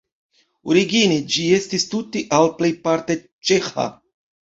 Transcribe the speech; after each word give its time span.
Origine 0.71 1.19
ĝi 1.35 1.45
estis 1.59 1.87
tute 1.93 2.25
aŭ 2.41 2.43
plejparte 2.59 3.23
ĉeĥa. 3.25 3.91